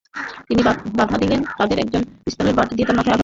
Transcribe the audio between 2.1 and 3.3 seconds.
পিস্তলের বাঁট দিয়ে তাঁর মাথায় আঘাত করে।